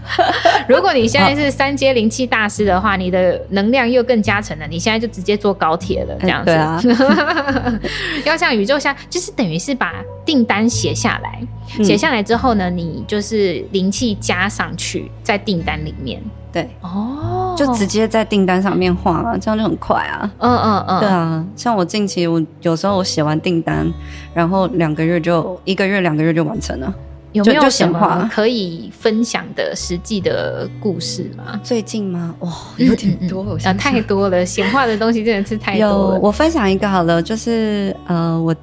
[0.66, 6.50] 如果你现在是三阶灵气大师的话，你的能量又更加成了，你现在就直接坐高铁了，这样子。
[6.50, 7.80] 欸、对啊，
[8.24, 11.38] 要像宇宙下，就是等于是把订单写下来，
[11.84, 16.18] 写、嗯、下来之后呢，你就是灵气加上去在订单里面。
[16.56, 20.30] 对哦，就直接在订单上面画了，这样就很快啊。
[20.38, 23.86] 嗯嗯嗯，对啊，像我近期我有时候我写完订单，
[24.32, 26.94] 然后两个月就一个月两个月就完成了。
[27.32, 31.60] 有没有什么可以分享的实际的故事吗？
[31.62, 32.34] 最近吗？
[32.38, 36.14] 哇，有点多，啊，太多了，闲话的东西真的是太多了。
[36.14, 38.56] 有，我分享一个好了，就是呃，我。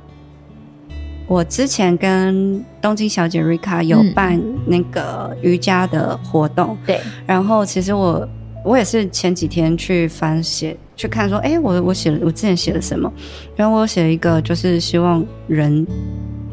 [1.27, 7.11] 我之前跟东京小姐瑞卡有办那个瑜伽的活动，对、嗯。
[7.25, 8.27] 然后其实我
[8.63, 13.11] 我也是前几天去翻写去看说，哎，我我写了我之前写了什么？
[13.55, 15.87] 然后我写了一个，就是希望人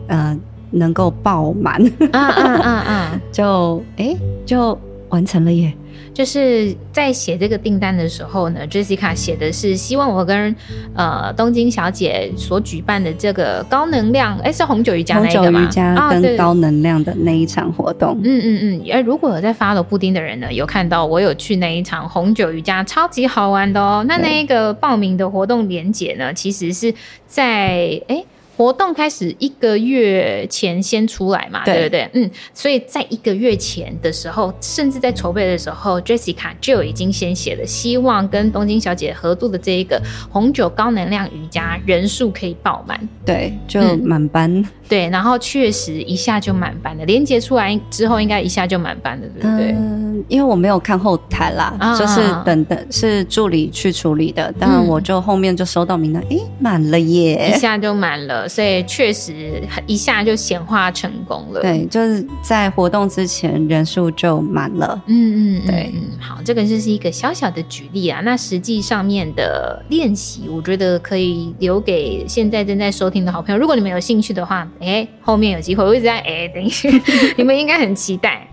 [0.07, 0.39] 呃
[0.71, 4.79] 能够爆满，啊啊啊啊， 就哎就
[5.09, 5.73] 完成了耶。
[6.13, 10.55] 就是在写这个订单的时候呢，Jessica 写的是希望我跟
[10.95, 15.61] 呃东京小姐所举办的这个高能量，哎，是红酒瑜伽那个吗？
[15.61, 18.19] 红酒瑜伽跟高能量的那一场活动。
[18.23, 24.05] 嗯嗯嗯，哎，如果有在 follow 布丁的人呢，有看到我有去那一场红酒瑜伽，超级好玩的哦。
[24.09, 26.93] 那那一个报名的活动连结呢，其实是
[27.27, 28.25] 在哎。
[28.61, 32.11] 活动开始一个月前先出来嘛，对，不对？
[32.13, 39.99] 嗯，所以在一个月前的时候，甚至在筹备的时候，Jessica 就已经先写了，希望跟东京小姐合作的这一个
[40.31, 44.55] 红酒高能量瑜伽人数可以爆满，对，就满班。
[44.55, 47.05] 嗯对，然后确实一下就满班了。
[47.05, 49.71] 连接出来之后，应该一下就满班了，对不对？
[49.79, 54.53] 嗯，因为我没有看后台啦，啊、就是等等是助理去处理的。
[54.59, 61.61] 当然，我就后面就收到名单，哎、嗯，满了耶，一下就满了，所以确实一下就显化成功了。
[61.61, 65.01] 对，就是在活动之前人数就满了。
[65.07, 68.21] 嗯嗯，对嗯，好，这个就是一个小小的举例啊。
[68.25, 73.59] 那实际上面的练习，我觉得可以留给现在正在收听的好朋友。
[73.61, 74.67] 如果你们有兴趣的话。
[74.81, 76.89] 哎，后面有机会，我一直在哎， 等一下，
[77.37, 78.47] 你们应该很期待。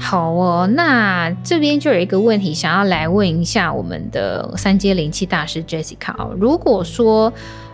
[0.00, 6.34] 好哦，那这边就有一个问题想要来问一下我们的三阶灵气大师 Jessica 哦。
[6.38, 7.32] 如果说，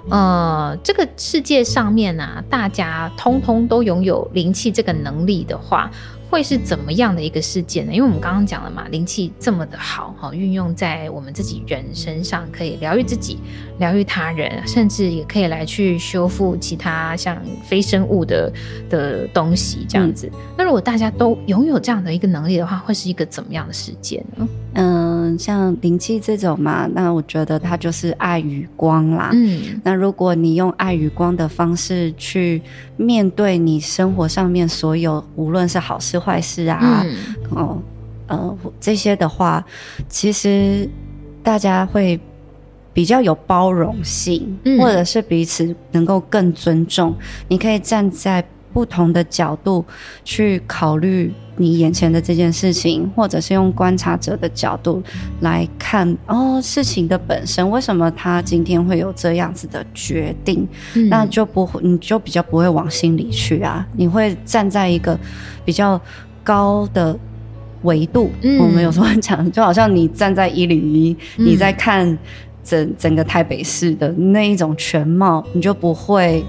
[0.08, 5.90] 呃，这个世界上面呢、啊，大家通通都拥有灵气这个能力的话。
[6.34, 7.92] 会是怎么样的一个事件呢？
[7.92, 13.38] 因为我们刚刚讲了嘛，灵气这么的好哈，运用在我们自己人身上，可以疗愈自己，
[13.78, 18.52] 疗愈他人，甚至也可以来去修复其他像非生物的
[18.90, 20.28] 的东西这样子。
[20.32, 20.40] 嗯。
[20.58, 24.48] 那如果大家都拥有这样的一个能力的话，会是一个怎么样的事件呢？
[24.72, 29.30] 嗯，像灵气这种嘛，那我觉得它就是爱与光啦。
[29.32, 32.60] 嗯，那如果你用爱与光的方式去
[32.96, 37.16] 面对你生活上面所有，无论是好事坏事啊，嗯、
[37.50, 37.82] 哦，
[38.26, 39.64] 呃，这些的话，
[40.08, 40.88] 其实
[41.42, 42.18] 大家会
[42.92, 47.14] 比较有包容性，嗯、或者是彼此能够更尊重。
[47.48, 49.82] 你可以站在不同的角度
[50.22, 51.32] 去考虑。
[51.56, 55.00] 你眼前的这件事情，或者是用观察者的角度
[55.40, 60.66] 来看，哦，事情的本身，为什么他今天会有这样子的决定？
[60.96, 63.87] 嗯、那就不会，你就比较不会往心里去啊。
[63.96, 65.16] 你会站在一个
[65.64, 66.00] 比较
[66.42, 67.16] 高的
[67.82, 68.32] 维度。
[68.42, 72.18] 嗯、我们有时候讲，就好像你站在一零一，你在看
[72.64, 76.44] 整整个台北市的那一种全貌，你就不会。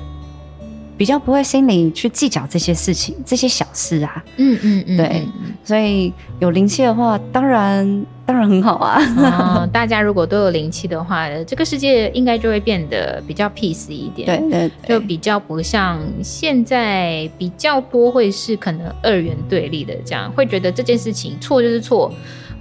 [0.98, 4.24] 比较不会心里去计较这些事情，这些小事啊。
[4.38, 5.28] 嗯嗯嗯，对，
[5.64, 9.00] 所以有灵气的话，当然当然很好啊。
[9.18, 14.26] 嗯，大家如果都有灵气的话，这个世界应该就会变得比较 peace 一点。
[14.26, 22.12] 对对，就比较不像现在比较多会是可能二元对立的这样，会觉得这件事情错就是错。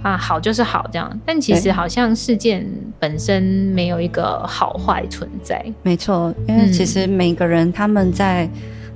[0.03, 2.63] 啊，好就是好这样，但其实好像事件
[2.99, 5.65] 本身没有一个好坏存在。
[5.81, 8.47] 没错，因为其实每个人他们在，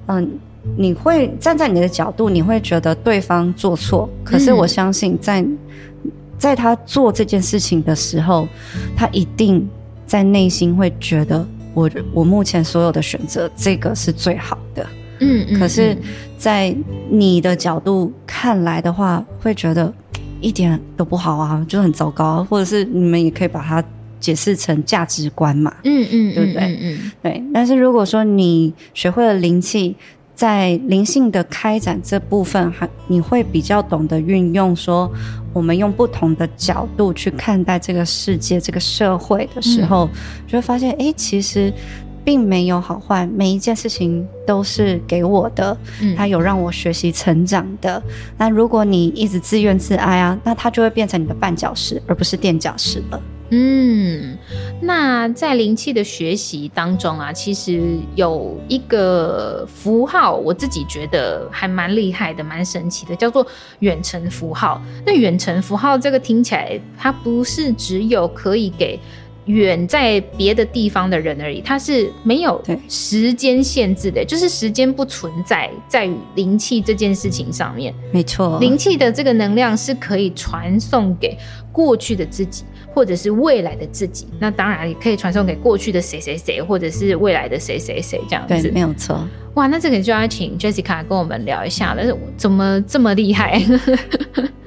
[0.06, 0.28] 嗯、呃，
[0.78, 5.58] 你会站在你的角度，你会觉得对方做错，可是我相信在，嗯、
[6.40, 8.48] 在他做这件事情的时候，
[8.98, 9.70] 他一定
[10.08, 14.84] 在内心会觉得我我目前所有的选择，这个是最好的。
[15.20, 15.96] 嗯，嗯，可是，
[16.38, 16.76] 在
[17.12, 19.94] 你的角度看来的话，会觉得。
[20.42, 23.84] 一点都不好啊，就很糟糕，或者是你们也可以把它
[24.22, 26.80] 解释成价值观嘛，嗯嗯，对不对？
[26.82, 27.44] 嗯，对。
[27.54, 29.98] 但是如果说你学会了灵气，
[30.40, 35.12] 在灵性的开展这部分，还你会比较懂得运用，说
[35.52, 40.10] 我们用不同的角度去看待这个世界、这个社会的时候，嗯、
[40.48, 41.74] 就会发现，哎，其实。
[42.22, 48.00] 并没有好坏，每一件事情都是给我的，嗯，它有让我学习成长的。
[48.38, 53.20] 那如果你一直自怨自艾啊，那它就会变成你的绊脚石，而不是垫脚石了。
[53.52, 54.38] 嗯，
[54.82, 63.46] 那在灵气的学习当中啊，其实有一个符号，我自己觉得还蛮厉害的，蛮神奇的，叫做
[63.80, 64.82] 远程符号。
[65.06, 69.00] 那远程符号这个听起来，它不是只有可以给。
[69.46, 77.92] 远在别的地方的人而已，它是没有时间限制的，就是时间不存在在于灵气这件事情上面。
[78.12, 81.36] 没错，灵气的这个能量是可以传送给
[81.80, 84.28] 过去的自己，或者是未来的自己。
[84.38, 88.62] 那当然也可以传送给过去的谁谁谁，或者是未来的谁谁谁这样子。
[88.62, 89.26] 对，没有错。
[89.54, 92.04] 哇，那这个就要请 Jessica 跟我们聊一下了，
[92.36, 93.64] 怎么这么厉害？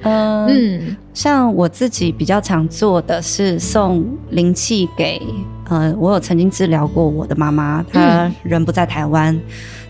[0.01, 5.21] 嗯 嗯，像我自己比较常做的是送灵气给，
[5.69, 9.33] 呃，我有曾经治疗过我的妈妈，她人不在台湾。
[9.35, 9.41] 嗯、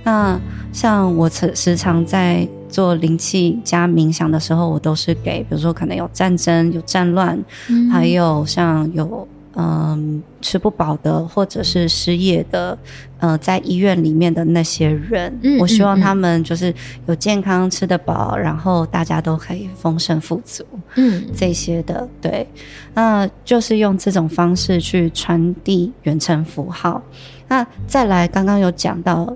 [0.03, 0.39] 那
[0.71, 12.75] 像我时时常在做灵气加冥想的时候，我都是给，比如说可能有战争、有战乱，嗯、还有像有嗯，吃不饱的，或者是失业的，
[13.19, 16.73] 呃，在医院里面的那些人，嗯，我希望他们就是
[17.05, 22.47] 有健康吃得饱，然后大家都可以丰盛富足，嗯，这些的，对，
[22.95, 26.99] 那就是用这种方式去传递远程符号。
[27.47, 29.33] 那再来，刚刚有讲到。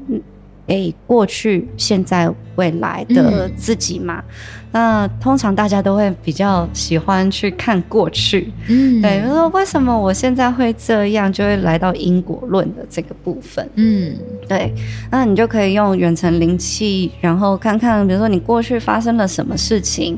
[0.68, 14.16] 给过去、现在、未来的自己嘛，嗯、那通常大家都会比较喜欢去看过去，嗯，对，比如说为什么我现在会这样，就会来到因果论的这个部分，嗯，
[14.48, 14.72] 对，
[15.10, 20.16] 那你就可以用远程灵气，然后看看，比如说你过去发生了什么事情。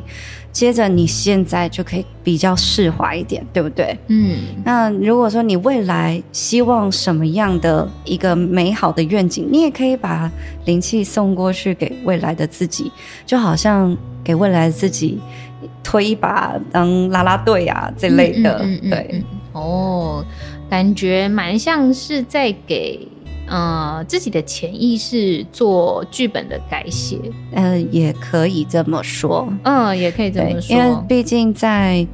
[0.52, 3.96] 接着你现在就可以比较释怀一点，对不对？
[4.08, 4.36] 嗯。
[4.66, 10.30] 那如果说你未来希望什么样的一个美好的愿景，你也可以把
[10.66, 12.92] 灵气送过去给未来的自己，
[13.28, 13.96] 就好像
[14.30, 15.20] 给未来自己
[15.84, 19.24] 推一把当啦啦队啊这类的，嗯嗯嗯嗯、对。
[19.54, 20.24] 哦，
[20.70, 23.08] 感觉蛮像是在给。
[23.52, 27.18] 呃，自己的潜意识做剧本的改写，
[27.52, 32.06] 呃，也可以这么说，嗯，也可以这么说，因为毕竟在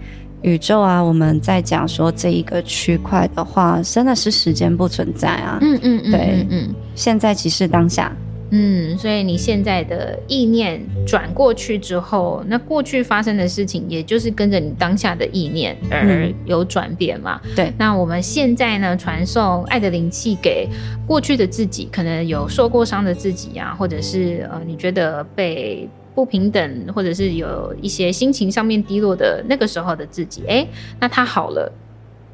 [0.43, 8.09] 宇宙啊，我们在讲说这一个区块的话，真的是时间不存在啊，嗯嗯嗯，对，嗯，嗯，现在即是当下。
[8.57, 17.41] 嗯，所以你现在的意念转过去之后，那过去发生的事情，也就是跟着你当下的意念而有转变嘛？
[17.43, 17.73] 嗯、对。
[17.77, 20.69] 那我们现在呢，传送爱的灵气给
[21.05, 30.65] 过去的自己，可能有受过伤的自己啊，或者是呃，你觉得被不平等，或者是有一些心情上面低落的那个时候的自己，哎，
[30.99, 31.69] 那他好了。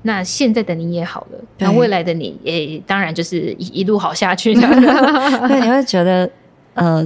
[0.04, 4.54] 那现在的你也好了，那未来的你也当然就是一一路好下去。
[4.56, 6.30] 对，你会觉得
[6.74, 7.06] 呃。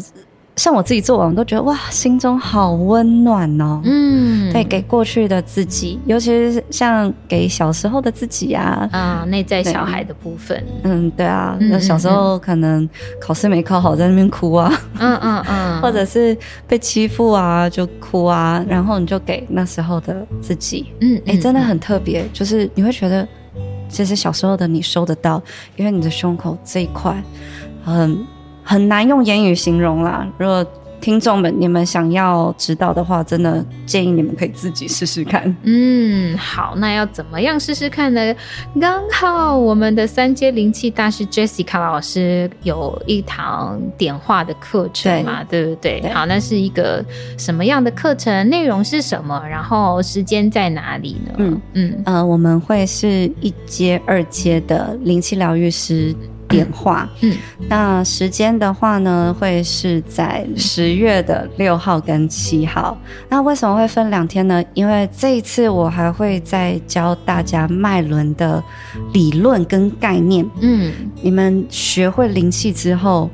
[0.58, 3.82] 像我自己做完，我都觉得哇，心中好温暖哦。
[3.84, 10.64] 嗯，对，给过去的自己，尤其是像给小时候的自己啊，啊，内在小孩的部分。
[10.84, 12.90] 嗯，对啊，那小时候可能
[13.20, 14.72] 考试没考好，在那边哭啊。
[14.98, 20.88] 嗯嗯嗯，或者是被欺负啊，就哭啊，然后你就给那时候的自己。
[21.02, 23.28] 嗯，哎，真的很特别，就是你会觉得，
[23.90, 25.42] 其实小时候的你收得到，
[25.76, 27.16] 因为你的胸口这一块，
[27.84, 28.26] 很。
[28.68, 30.28] 很难用言语形容啦。
[30.40, 30.66] 如果
[31.06, 35.56] 听众们你们想要知道的话，真的建议你们可以自己试试看。
[35.62, 38.36] 嗯，好，那要怎么样试试看呢？
[38.82, 46.12] 刚好我们的三阶灵气大师 Jessica 老师有一堂点化的课程嘛，对，对不对，对？
[46.12, 47.06] 好，那是一个
[47.38, 48.50] 什么样的课程？
[48.50, 49.40] 内容是什么？
[49.48, 51.34] 然后时间在哪里呢？
[51.38, 56.16] 嗯嗯呃，我们会是一阶、二阶的灵气疗愈师。
[56.48, 57.36] 点化，嗯，
[57.70, 62.98] 那时间的话呢，会是在十月的六号跟七号。
[63.30, 64.64] 那为什么会分两天呢？
[64.74, 68.64] 因为这一次我还会再教大家脉轮的
[69.14, 70.46] 理论跟概念。
[70.62, 70.92] 嗯，
[71.22, 73.30] 你们学会灵气之后，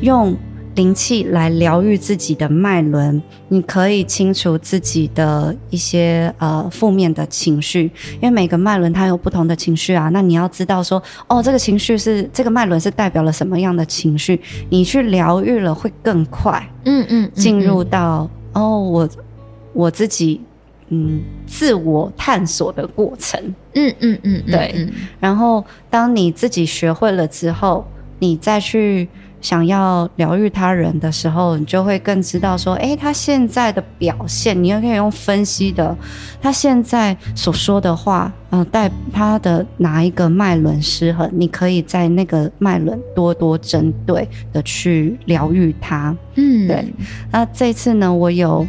[0.00, 0.36] 用。
[0.78, 10.08] 灵气来疗愈自己的脉轮，你可以清除自己的一些呃负面的情绪，因为每个脉轮它有不同的情绪啊。
[10.10, 16.64] 那你要知道说，哦，这个情绪是这个脉轮是代表了什么样的情绪，你去疗愈了会更快。
[16.84, 19.08] 嗯嗯，进入到哦，我
[19.72, 20.40] 我自己
[20.90, 23.42] 嗯自我探索的过程。
[23.74, 24.88] 嗯嗯嗯，对。
[25.18, 27.84] 然后当你自己学会了之后，
[28.20, 29.08] 你再去。
[29.40, 35.96] 想要疗愈他人的时候，你就会更知道说，诶，他现在的表现，你又可以用分析的，
[36.40, 46.16] 他现在所说的话，嗯、呃，带他的哪一个脉轮失衡，你可以在那个脉轮多多针对的去疗愈他。
[46.34, 46.92] 嗯，对。
[47.30, 48.66] 那这次呢，我有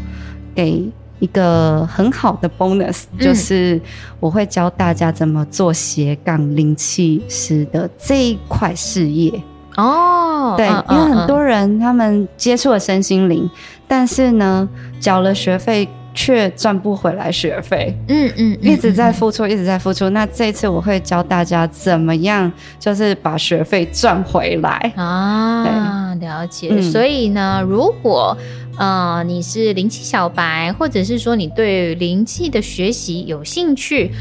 [0.54, 0.88] 给
[1.20, 3.82] 一个很好的 bonus，就是
[4.20, 9.42] 我会教大家怎么做斜杠灵气师的这一块事业。
[9.76, 13.50] 哦，对，因为很多人他们接触了身心灵，
[13.88, 14.68] 但是呢，
[15.00, 20.10] 缴了学费却赚不回来学费，嗯嗯，一直在付出，一直在付出。
[20.10, 26.14] 那这次我会教大家怎么样，就是把学费赚回来啊。
[26.20, 26.82] 了解。
[26.82, 28.36] 所以呢，如果
[28.78, 34.12] 呃你是灵气小白，或者是说你对灵气的学习有兴趣。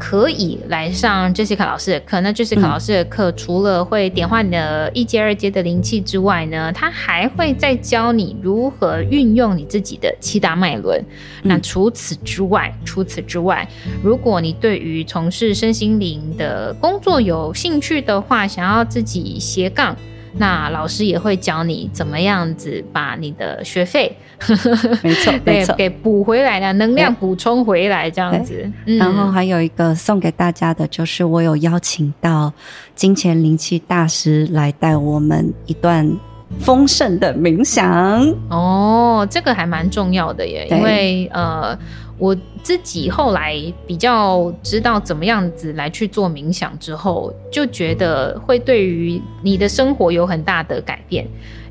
[0.00, 2.20] 可以来上 Jessica 老师的课。
[2.22, 11.04] 那 Jessica 老师的课除了会点化你的一阶、二阶的灵气之外呢，他还会再教你如何运用你自己的七大脉轮。
[11.42, 13.68] 那除此之外，除此之外，
[14.02, 19.94] 如果你对于从事身心灵的工作有兴趣的话，想要自己斜杠。
[20.34, 24.16] 那老师也会教你怎么样子把你的学费，
[25.02, 28.70] 没错，对，给补回来的能量补充回来这样子。
[28.86, 32.52] 嗯、然后还有一个送给大家的就是，我有邀请到
[32.94, 36.10] 金钱灵气大师来带我们一段
[36.58, 38.20] 丰盛的冥想。
[38.48, 41.78] 哦，这个还蛮重要的耶，因为呃。
[42.20, 51.26] 我自己后来比较知道怎么样子来去做冥想之后，就觉得会对于你的生活有很大的改变。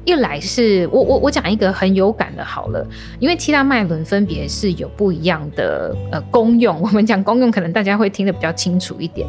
[0.05, 2.83] 一来是我我我讲一个很有感的，好了，
[3.19, 9.27] 因为七大脉轮分别是有不一样的呃功用，我们讲功用可能大家会听得比较清楚一点。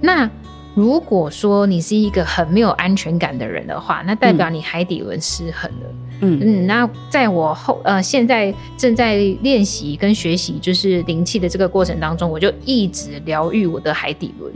[0.00, 0.30] 那
[0.74, 5.86] 如果说你是一个很没有安全感的人的话，那代表你海底轮失衡了。
[6.20, 14.52] 嗯嗯嗯，那在我后呃现在正在练习跟学习就是灵气的这个过程当中，我就一直疗愈我的海底轮，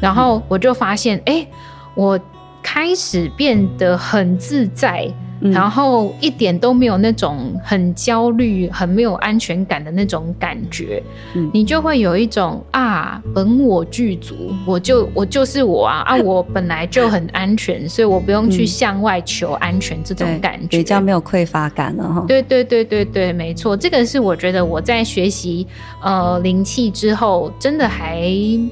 [0.00, 1.48] 然后我就发现，哎、欸，
[1.94, 2.18] 我
[2.62, 5.12] 开始变得很自在。
[5.40, 11.02] 然后一点都没有那种很焦虑、很没有安全感的那种感觉，
[11.34, 14.34] 嗯、你就会有一种啊，本我具足，
[14.66, 22.24] 我就我就是我啊啊， 我本来就很安全，所以我不用去向外求安全这种感觉，比较没有匮乏感了哈。
[22.28, 25.66] 对对对对对，没错，这个是我觉得我在学习
[26.02, 28.28] 呃灵气之后，真的还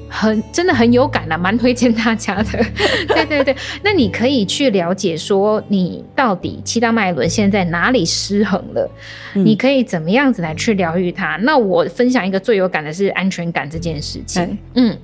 [0.07, 2.63] 很真的很有感的，蛮推荐大家的。
[3.09, 6.58] 对对对，那你可以去了解说你到底。
[6.63, 8.89] 七大脉轮现在哪里失衡了？
[9.35, 11.37] 嗯、你可以怎么样子来去疗愈它？
[11.37, 14.57] 那我分享一个最有感的是安全感这件事情。
[14.73, 14.97] 嗯，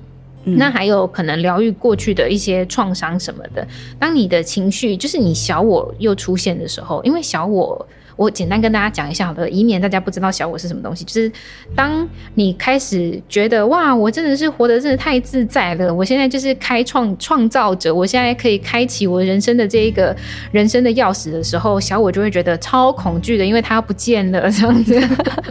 [0.44, 3.66] 嗯，那还有可能疗愈过去的一些创伤什么的。
[3.98, 7.86] 当你的情绪就是你小我又出现的时候，因为小我。
[8.16, 11.04] 我简单跟大家讲一下好了，以免大家不知道小我是什么东西。
[11.04, 11.30] 就是
[11.74, 20.16] 当你开始觉得哇，我真的是活得真的太自在了，我现在就是开创创造者，我现在可以开启我人生的这一个
[20.50, 24.98] 人生的钥匙的时候，小我就会觉得超恐惧的，因为它不见了这样子。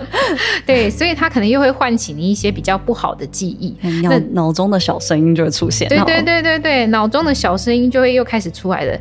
[0.66, 5.88] 对，所以它可能又会唤起你一些比较不好的记忆， 那脑中的小声音就会出现。
[5.88, 8.93] 对对对对对，脑中的小声音就会又开始出来了。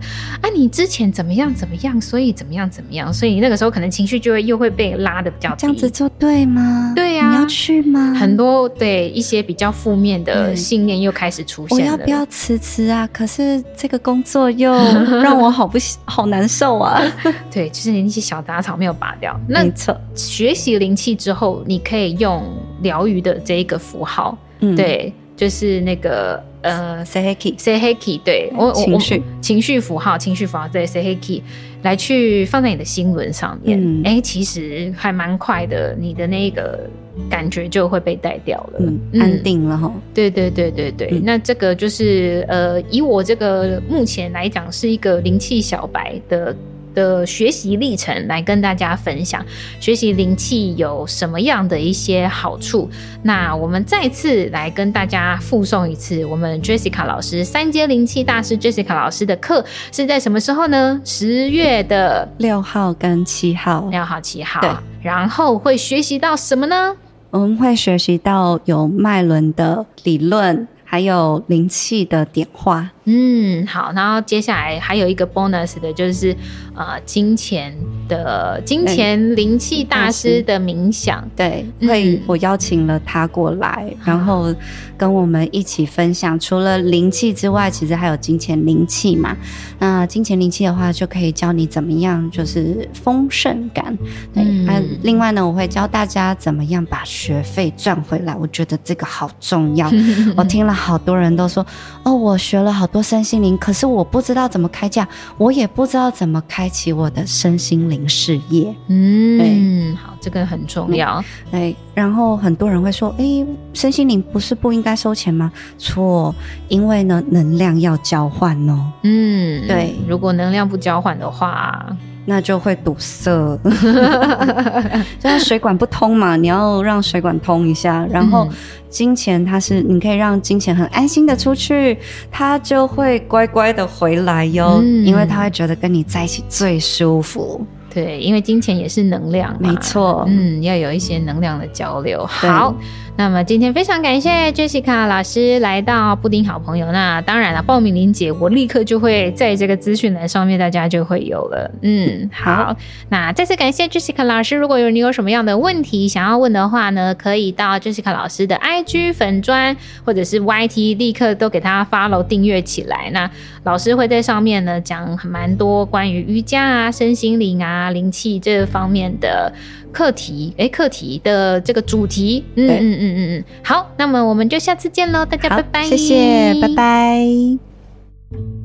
[0.43, 3.54] 啊，你之前怎么样怎么样，所以怎么样怎么样，所以那个。
[3.55, 6.93] 的时候可能情绪就会又会被拉的比较低，这样子做对吗？
[6.97, 8.13] 对呀、啊，你要去吗？
[8.15, 11.85] 很多对一些比较负面的信念又开始出现了。
[11.85, 13.09] 我要不要辞职啊？
[13.13, 14.73] 可是这个工作又
[15.23, 17.01] 让我好不好难受啊？
[17.51, 19.39] 对，就是你那些小杂草没有拔掉。
[19.49, 22.43] 没错，学习灵气之后，你可以用
[22.83, 26.43] 疗愈的这一个符号，嗯、对，就是那个。
[26.65, 29.23] 呃 say hiki say hiki 对我，我情绪。
[29.41, 31.43] 情绪符号，情绪符号，对 say hiki
[31.83, 34.17] 来去放在你的心轮上面，哎、嗯。
[34.17, 36.89] 欸，其实还蛮快的，你的那个
[37.29, 39.93] 感觉就会被带掉了，嗯，安定了哈。
[40.15, 46.57] 对对对对对，嗯、那这个就是呃，以我这个目前来讲是一个灵气小白的。
[46.95, 49.45] 的学习历程来跟大家分享，
[49.81, 52.89] 学习灵气有什么样的一些好处？
[53.23, 61.01] 那我们再次来跟大家附送一次，我们 Jessica 老师三阶灵气大师 Jessica 老师的课是在什么时候呢？
[61.05, 64.61] 十月的六号跟七号，六号、七号。
[64.61, 64.71] 对，
[65.03, 66.97] 然后会学习到什么呢？
[67.31, 70.69] 我们会学习到有脉轮的理论。
[70.87, 76.37] 还有灵气的点化，嗯，好，然后接下来还有一个 bonus 的，就是
[76.75, 77.75] 呃，金钱
[78.09, 84.55] 的金钱灵气大师的冥想，对，会我邀请了他过来，嗯、然后
[84.97, 86.39] 跟我们一起分享。
[86.39, 89.37] 除了灵气之外，其实还有金钱灵气嘛。
[89.79, 93.97] 那金钱灵气的话，就可以教你怎么样，就是丰盛感。
[94.33, 98.35] 对，嗯、啊，另外呢，我会教大家怎么样把学费赚回来。
[98.35, 99.91] 我觉得这个好重要。
[100.37, 100.75] 我听了。
[100.85, 101.65] 好多人都说
[102.03, 108.73] 哦，我学了好多身心灵，可是我不知道怎么开价，我也不知道怎么开启我的身心灵事业。
[108.87, 111.21] 嗯，对好，这个很重要。
[111.51, 115.51] 对，然后很多人会说，诶，身心灵不是不应该收钱吗？
[115.77, 116.33] 错，
[116.69, 118.93] 因为呢，能量要交换哦。
[119.03, 121.85] 嗯，对，如果能量不交换的话。
[122.25, 123.31] 那就会堵塞，
[125.21, 128.07] 就是水管不通嘛，你要让水管通一下。
[128.11, 128.49] 然后
[128.89, 131.99] 金钱它是你可以让金钱很安心的出去，
[132.31, 137.67] 它就会乖乖的回来哟，嗯、因为它会觉得跟你在一起最舒服。
[137.93, 140.25] 对，因为金钱也是能量，没错。
[140.27, 142.27] 嗯，要有一些能量的交流。
[142.27, 142.75] 好，
[143.17, 146.91] 那么今天非常感谢 Jessica 老师来到布丁好朋友。
[146.91, 151.71] 那当然了，报名链接我立刻就会在这个资讯栏上面，大家就会有了。
[151.83, 152.77] 嗯，好。
[153.11, 154.57] 那再次感谢 Jessica 老师。
[154.57, 163.11] 如果有你有什么样的问题想要问的话呢，可以到 Jessica 老师的 IG 粉专或者是 YT，立刻都给他 follow 订阅起来。
[163.13, 163.31] 那
[163.63, 169.53] 老师会在上面呢讲蛮多关于瑜伽啊、身心灵啊、灵气这方面的。
[169.95, 178.64] 课题，哎，课题的这个主题，嗯嗯嗯嗯嗯，好，那么我们就下次见喽，大家拜拜，谢谢，拜拜。